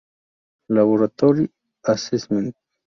Laboratory 0.69 1.45
assessment. 1.85 2.55